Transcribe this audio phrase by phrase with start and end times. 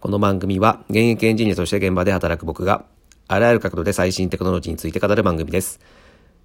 [0.00, 2.86] この番組は現役エンジニアとして現場で働く僕が
[3.28, 5.78] あらゆる角度で最新テクノロジーについて語る番組です。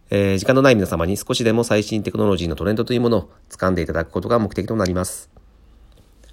[0.09, 5.29] えー、時間のない皆様に少しでも最新テクノロジーのトレンドというものを掴んでいただくことが目的となります。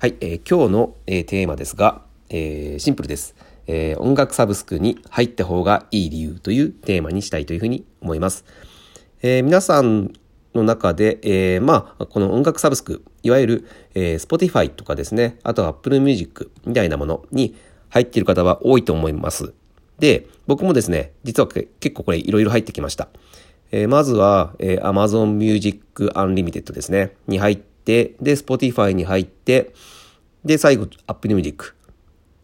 [0.01, 3.37] はい、えー、今日の、えー、テーマですが、えー、シンプルです、
[3.69, 4.01] えー。
[4.01, 8.45] 音楽サブスクに入った方がいい理由というテーマにしたいというふうに思います。
[9.23, 10.13] えー、皆さん
[10.55, 17.55] の中で、えー、まあ、この音楽サブスク、いわゆる、えー、Spotify とかですね、あとは Apple Music みたいなものに
[17.89, 19.53] 入っている方は多いと思います。
[19.99, 23.09] で、僕もですね、実は結構これいろいろ入ってきました。
[23.71, 29.73] えー、まずは、えー、Amazon Music Unlimited ですね、に入って、で、Spotify に入って、
[30.45, 31.75] で、最後、Apple Music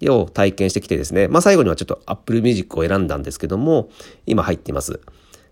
[0.07, 3.91] を体験してきてですね、まあ最後にはちょっと Apple Music を選んだんですけども、
[4.27, 5.01] 今入っています。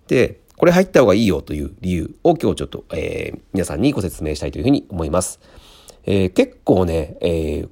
[0.08, 5.40] で、これ入った方がいいよという理由を今日ちょっと、えー、皆さんにご説明したいというふうに思います。
[6.04, 7.68] えー、結構ね、えー、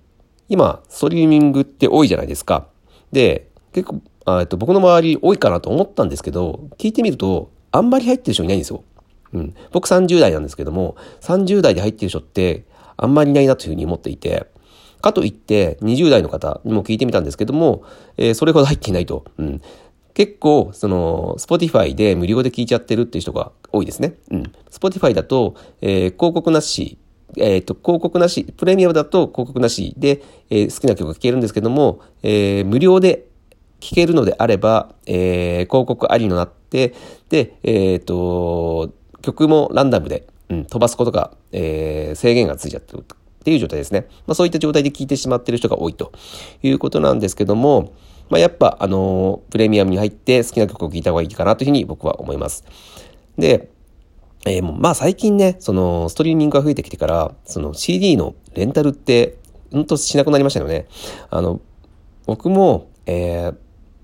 [0.48, 2.66] 今、ストリーミングって多いじゃないですか。
[3.12, 8.84] で、結構、あと、僕の周り多いかなと思ったんですけど、聞いてみると、あんまり入ってる人いないんですよ。
[9.32, 9.54] うん。
[9.72, 12.64] 僕30代なんですけども、30代で入ってる人って
[12.96, 14.46] あんまりいないなというふうに思っていて、
[15.00, 17.84] かといって20代の方にも聞いてみたんですけども、
[18.16, 19.24] えー、それほど入っていないと。
[19.38, 19.62] うん。
[20.14, 24.14] 結構、その、Spotify で無料で聞いちゃってるっていう人が多いですね。
[24.30, 24.52] うん。
[24.70, 26.98] Spotify だと、えー、広告なし、
[27.36, 33.26] えっ、ー、と、広告なし、プレミアムだと広告なしで、えー、好きな曲が聴けるんですけども、えー、無料で
[33.80, 36.94] 聴けるのであれば、えー、広告ありのなって、
[37.28, 43.04] で、えっ、ー、と、曲もランダムで、うん、飛ばすことが、えー、制限がついちゃってるっ
[43.44, 44.06] ていう状態ですね。
[44.26, 46.12] まあそういった状態で聴いてしまってる人が多いと
[46.62, 47.92] いうことなんですけども、
[48.34, 52.64] まあ、やっぱ、あのプレミアムに入って好きな曲を聴いた方がいいかなというふうに僕は思います。
[53.38, 53.70] で、
[54.44, 59.36] えー、もまあ最近ね、そのストリーミングが増えてきてから、その CD のレンタルって、
[59.70, 60.88] うんとしなくなりましたよね。
[61.30, 61.60] あの、
[62.26, 63.56] 僕も、えー、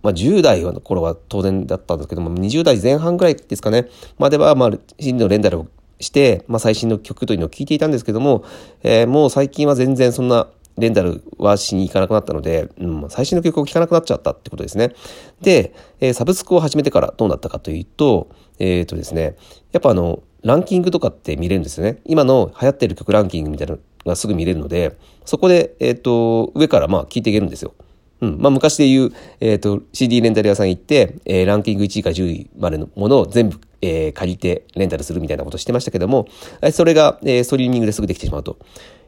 [0.05, 4.71] まあ10代の頃は当然だったんですけども、20代前半ぐらいですかね、まではまあ
[5.01, 5.67] CD のレンタルを
[5.99, 8.45] して、まあ最新の曲というのを聴いていたんですけども、
[8.85, 10.47] えー、もう最近は全然そんな
[10.79, 14.93] レンタルはしに行かなくなったので、うん、最新の曲を聴かなくなっちゃったってことですね。
[15.41, 19.37] で、えー、サブスクを始めてからどうなったかというと、えっ、ー、とですね、
[19.73, 21.99] やっぱあの、ランキングとかって見れるんですよね。
[22.05, 27.75] 今の流行ってる曲ランキングみたいなのがすぐ見れるので、そこで、えっ、ー、と、上からまあ聞いていけるんですよ。
[28.21, 28.39] うん。
[28.41, 36.27] まあ昔で言う、えっ、ー、と、CD レンタル屋さん行って、えー、ランキング1位から10位までのものを全部、えー、借りてレンタルするみたいなことしてましたけども、
[36.73, 38.59] それが、えー、ストリーミングですぐできてしまうと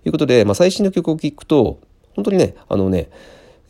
[0.05, 1.81] いうことで、まあ最新の曲を聴くと、
[2.15, 3.11] 本当にね、あのね、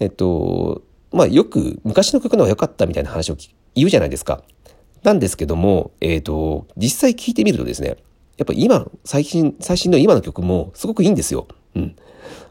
[0.00, 0.82] えっと、
[1.12, 3.36] まあよく昔の曲の方が良かったみたいな話を
[3.74, 4.42] 言うじゃないですか。
[5.02, 7.96] なんですけども、えっと、実際聴いてみるとですね、
[8.36, 11.48] やっぱ今、最新、最新の今の曲もすごくいいんですよ。
[11.74, 11.96] うん。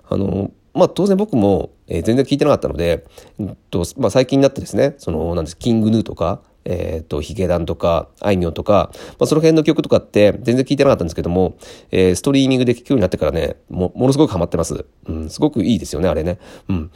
[0.10, 3.06] あの、まあ当然僕も、えー、全然聴いてなかったので、
[3.40, 11.56] うんとまあ、最近になってですね、その、なんです、キングヌーとか、えっ、ー、と、ヒゲダンとか、あいみょんとか、まあ、その辺の曲とかって全然聴いてなかったんですけども、
[11.92, 14.86] えー、ストリーミングで聴くようになってからね、も、ものすごくハマってます。
[15.08, 16.40] うん、すごくいいですよね、あれね。
[16.70, 16.92] うん。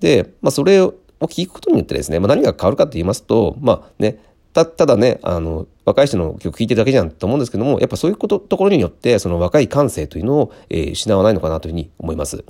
[0.00, 4.18] で、まあ、それを聴くことによってですね、まあ、何が変わるかと言いますと、まあね、
[4.52, 12.44] た、ただね、あの、若い人の曲聴いてるだけじゃんと思うんですけども、やっぱそういうこと、ところによって、その若い感性というのを、えー、失わないのかなというふうに思います。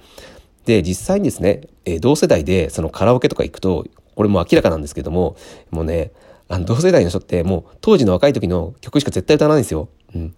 [0.65, 5.37] で、実際にですね、えー、同世代でそのカラオケとか行くと、これも明らかなんですけども、
[5.71, 6.13] もうね、
[6.49, 9.89] あの、同世代の人ってもう当時の若い時の曲しか絶対歌わないんですよ。
[10.15, 10.35] うん。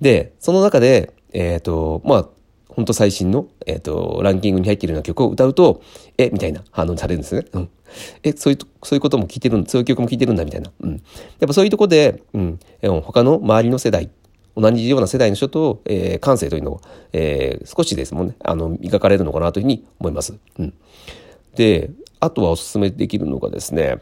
[0.00, 2.28] で、その中で、えっ、ー、と、まあ、
[2.68, 5.80] 本当最新の、えっ、ー、と、ランキングに入っているような曲を歌うと、
[6.18, 7.46] え、みたいな反応されるんですね。
[7.52, 7.68] うん。
[8.24, 10.72] え、そういう、そういうことも聞いてるんそういう曲も聞いてるんだ、みたいな。
[10.80, 10.92] うん。
[10.92, 11.00] やっ
[11.46, 14.10] ぱそういうとこで、うん、え他の周りの世代、
[14.56, 16.80] 同じような世代の人と、えー、感性というのを、
[17.12, 20.34] えー、少しですもんね、あの、磨かれるのかなというふうに思います。
[20.58, 20.74] うん。
[21.54, 21.90] で、
[22.20, 23.98] あとはお勧めできるのがですね、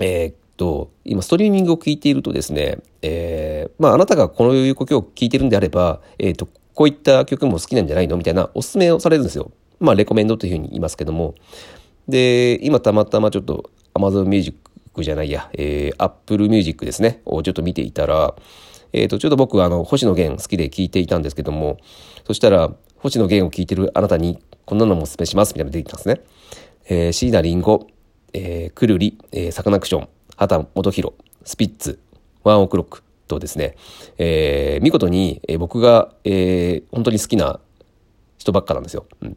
[0.00, 8.18] えー、と、今、ストリーミングを聞いているとですね、えー、まあ、あなたがこのいう曲を聴いてるんであれば、えっ、ー、と、こういった曲も好きなんじゃないの？
[8.18, 9.52] みたいなおすすめをされるんですよ。
[9.78, 11.34] まあ、レコメンドというふうに言いますけども。
[12.08, 14.58] で、今たまたまちょっと Amazon Music
[15.02, 18.34] じゃないや、えー、Apple Music ですね、をちょっと見ていたら、
[18.92, 21.78] えっ、ー、と、ちょっと僕、あの、星野源好きで聴いていたんですけども、
[22.26, 26.20] そしたら、星野源を聴いてるあなたに、こんなのもお勧めします、みたいなの出てきたんですね。
[26.90, 27.86] えー、椎名林檎、
[28.32, 30.08] えー、くるり、えー、サカナクション、
[30.40, 31.14] 畑元博、
[31.44, 31.98] スピッツ、
[32.44, 33.76] ワンオクロックとですね、
[34.16, 37.60] えー、見事に、えー、僕が、えー、本当に好きな
[38.38, 39.04] 人ばっかなんですよ。
[39.20, 39.36] うん、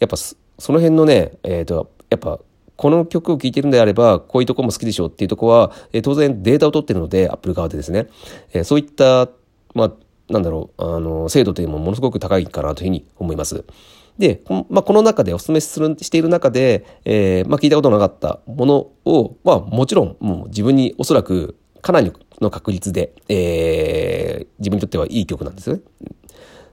[0.00, 0.34] やっぱそ
[0.72, 2.40] の辺のね、えっ、ー、と、やっぱ
[2.74, 8.08] この曲を聴いてるんであれば、こういうとこも好きでしょうっていうとこは、えー、当然データを取ってるので、アップル側でですね、
[8.52, 9.28] えー、そういった、
[9.72, 9.92] まあ、
[10.28, 13.64] なんだろう、あの、精度というのもものすごく高いかなというふうに思います。
[14.18, 18.74] で、まあ、この中でお勧めするしている中で、えー、まあ、聞いたことなかったもの
[19.04, 25.80] を、まあ、もちろん、もう自分におそらくかなりの確率で、えー、自分にとってはいい曲なんですね。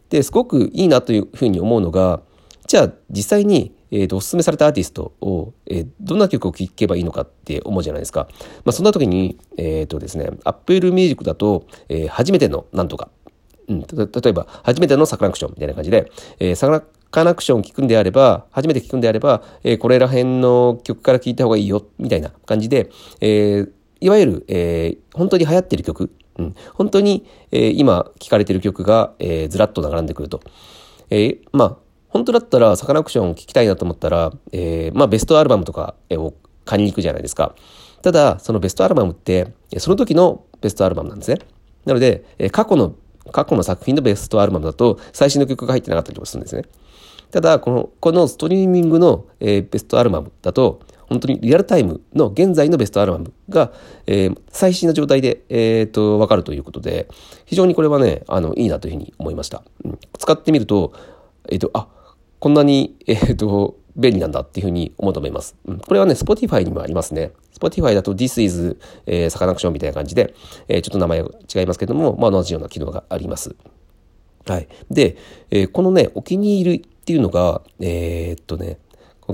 [0.09, 2.21] で、すごくいいなというふうに思うのが、
[2.67, 8.27] じゃあ実際に、えーと、おすすめされたアーティストを、えー、どんな曲を聴けばいいのかって思うじゃないですか。
[8.63, 13.09] まあ、そんな時に、えっ、ー、とですね、Apple Music だと、えー、初めてのなんとか、
[13.67, 16.09] うん、例えば、初めてのサカナクションみたいな感じで、
[16.39, 16.69] えー、サ
[17.11, 30.41] カナクション聞くんであれば、初めて聞くんであれば、えー、これら辺の曲から聴いた方がいいよ、みたいな感じで、えー、いわゆる、えー、本当に流行ってる曲、うん、本当に、えー、今聴かれてる曲が、えー、ずらっと並んでくると。
[31.09, 31.77] えー、まあ、
[32.07, 36.33] 本当だったらサカナクションを聴きたいなと思ったら、えー、まあベストアルバムとかを
[36.65, 37.55] 買いに行くじゃないですか。
[38.01, 41.39] ただ、そのベストアルバムって、その時のベストアルバムなんですね。
[41.85, 42.95] なので、過去の、
[43.31, 46.63] 過去の作品のベストアルバムだと最新の曲が入ってなかったりもするんですね。
[47.31, 53.71] ただ、この、このストリーミングの、えー、ベストアルバムだと、本当にリアルタイムの現在のベストアルバムが、
[54.05, 57.07] えー、最新の状態で、えー、と、わかるということで、
[57.45, 59.63] 非常にこれはね、あの、いいなというふうに思いました。
[59.83, 60.93] うん、使ってみると、
[61.49, 61.87] えっ、ー、と、あ、
[62.39, 65.55] こんなに、えっ、ー、と、便利なんだっていうふうに思うと思います。
[65.65, 67.31] うん、これはね、Spotify にもありますね。
[67.59, 70.33] Spotify だと This is、え、サカナクションみたいな感じで、
[70.67, 73.55] えー、ちょっと名前が違いますけども、まあ同じような機能があります。
[74.45, 74.67] はい。
[74.89, 75.17] で、
[75.51, 78.77] えー、このね、お気に入りっていうのが、えー、っとね、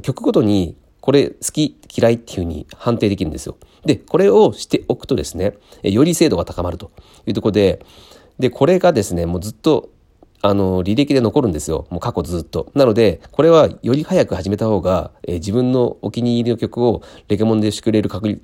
[0.02, 3.58] 曲ごとにこれ好き嫌いっていうふうに判定できるんですよ。
[3.86, 5.54] で、これをしておくとですね、
[5.84, 6.92] より精度が高まると
[7.26, 7.86] いうところで、
[8.40, 9.90] で、これがですね、もうずっと
[10.42, 11.88] あの、履歴で残るんですよ。
[11.90, 12.72] もう過去ずっと。
[12.76, 18.42] なので、これはより早く始めた方が、えー、自分のお気に入りの曲をレケモンでしてくれる確率、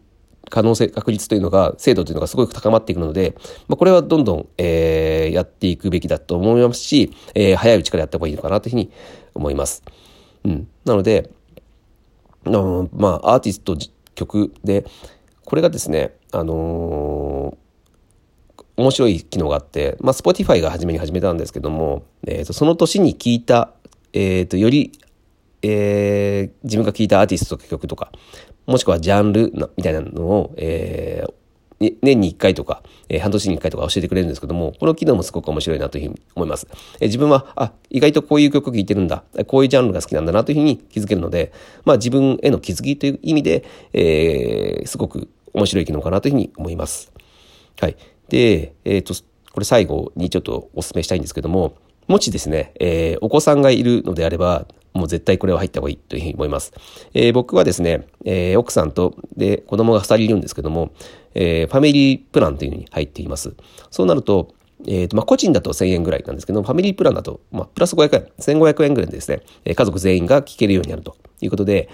[0.50, 3.36] 可能性、確率というのが、精度というのがすごく高まっていくので、
[3.68, 8.92] まあ、これはどんどん、えー、やっていくべきだと思いますし、えー、早いうちからやった方がいいのかなというふうに
[9.34, 9.84] 思います。
[10.44, 10.68] うん。
[10.86, 11.30] なので、
[12.45, 13.78] あのまあ、アーティスト
[14.16, 14.86] 曲で、
[15.45, 17.57] これがですね、あの
[18.75, 23.71] 面白い機能があって、まあ、Spotify が初めに始めたんですけども、えーと、その年に聴いた、
[24.13, 24.91] えーと、より、
[25.61, 28.11] えー、自分が聴いたアーティストとか曲とか、
[28.65, 36.67] もしくはジャンルみたいなのを、えー、年に1回とか、えー、半年に1回とか教えてくれるんですけども、この機能もすごく面白いなというふうに思います。
[36.99, 41.51] えー、自分は、あ、意外とこういう曲聴いてるんだ、こういうジャンルが好きなんだなというふうに気づけるので、
[41.85, 47.11] まあ自分への気づきという意味で、えー、すごく面白い機能かなというふうに思います。
[47.79, 47.97] はい。
[48.33, 49.13] で、えっ、ー、と、
[49.51, 51.75] これ最後にちょっとお勧めしたいんですけども、
[52.07, 56.74] もしですね、えー、お子さんがいるのであれば、もう絶対これは入った方がいいというふうに思います。
[57.13, 60.94] えー、僕はですね、えー、奥さんと、で、子供が2人いるんですけども、
[61.35, 63.53] えー、ファミリープランというのに入っています。
[63.91, 64.56] そうなると、
[64.88, 71.88] えーとまあ、個人だと1000円ぐらいなんですけども、ファミリープランだと、まあ、プラス500円、1500円ぐらいでですね、家族全員が聞けるようになるということで、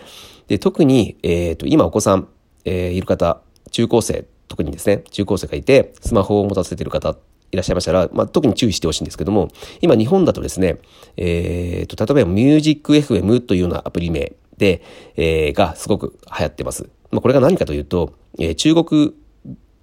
[0.48, 2.30] で特に、えーと、今お子さん、
[2.64, 3.42] えー、いる方、
[3.72, 7.16] 中高生特にですね、中高生がいて、スマホを持たせている方
[7.52, 9.50] いらっしゃいましたら、まあ、特に注意してほしいんですけども、
[9.82, 10.80] 今日本だとですね、
[11.18, 14.82] えー、と、例えばミュージック FM というようなアプリ名で、
[15.16, 16.90] えー、がすごく流行ってます。
[17.12, 19.14] まあ、これが何かというと、えー、中国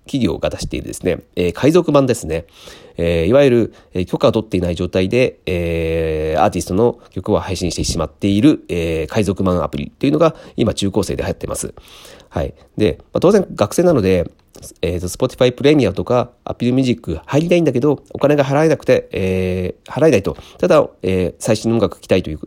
[0.07, 2.47] 企業が出しているですね、えー、海賊版ですね。
[2.97, 11.75] えー、いわゆる、えー、許可を取っていない状態で、えー、アーティストの曲を配信してしまっている、えー、海賊版アプリというのが今中高生で流行ってます。
[12.29, 12.55] はい。
[12.77, 14.31] で、まあ、当然学生なので、
[14.83, 20.37] えっ、ー、と、Spotify プレミアとか Apple Music 入りたいんだけど、お金が払えなくて、えー、払えないと。
[20.59, 22.41] ただ、えー、最新の音楽聴きたいという、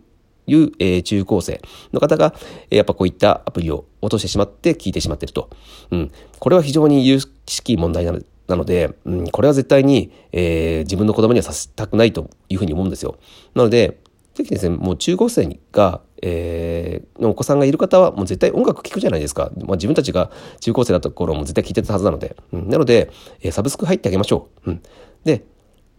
[0.48, 1.62] いう、えー、中高生
[1.94, 2.34] の方が、
[2.70, 5.50] えー、やっぱこういったアプリを落としてしまって聴いてしまってると。
[5.92, 6.12] うん。
[6.40, 13.20] これは非常に有識問題なのなので、うん、これは絶対に、えー、自分の子供にはさせたくないというふうに思うんですよ。
[13.54, 14.00] なので、
[14.34, 19.52] ぜひですね、もう中高生が、えー、のお子さんがいる方はもう絶対音楽聴くじゃないですか。
[19.58, 22.36] まあ、自分たちが中高生だった頃も絶対聴いてたはずなので。
[22.52, 23.10] うん、なので、
[23.42, 24.72] えー、サブスク入ってあげましょう。
[24.72, 24.82] うん、
[25.24, 25.46] で、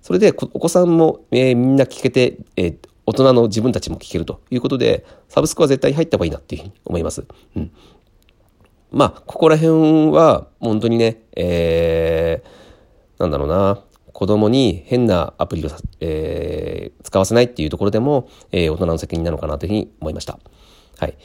[0.03, 7.25] それでお子さんも、えー、みんな聴けて、えー、大人の自分たちも聴けるということで、サブスクは絶対入った方がいいなっていうふうに思います。
[7.57, 7.73] うん、
[8.91, 13.83] まあ、ここら辺は本当にね、えー、なんだろうな、
[14.21, 20.39] 子供に変なアプリを、えー、使わせないっていうところでも、えー、大人の責任なのかなというふうに思いました。
[20.99, 21.17] はい。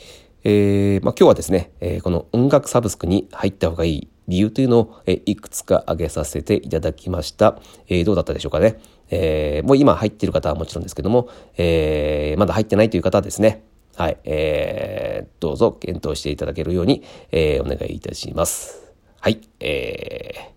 [0.46, 7.60] えー、まあ、今日はですね、えー、この音楽サブスクに入った方がいい理由というのを、えー、いくつか挙げさせていただきました。
[7.90, 8.80] えー、どうだったでしょうかね。
[9.10, 13.66] えー、もう今入っている方はもちろんですけども、えー、まだ入ってないという方はですね、
[13.98, 18.94] はい、えー、どうぞ検討していただけるように、えー、お願いいたします。
[19.20, 20.55] はい、えー、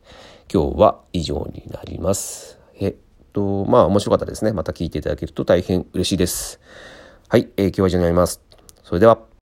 [0.52, 2.58] 今日は以上になります。
[2.80, 2.96] えっ
[3.32, 4.52] と、まあ面白かったですね。
[4.52, 6.60] また聞いていただけると大変嬉しいです。
[7.28, 8.40] はい、えー、今日は以上になります。
[8.82, 9.28] それでは。